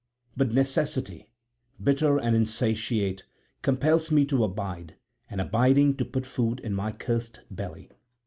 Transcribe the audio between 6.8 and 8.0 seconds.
cursed belly.